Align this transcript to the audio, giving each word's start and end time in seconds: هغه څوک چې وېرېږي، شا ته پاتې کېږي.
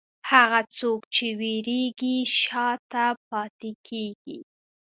هغه 0.31 0.59
څوک 0.77 1.01
چې 1.15 1.27
وېرېږي، 1.39 2.15
شا 2.39 2.67
ته 2.91 3.05
پاتې 3.29 3.71
کېږي. 3.87 4.39